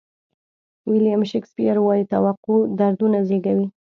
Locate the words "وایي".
1.81-2.03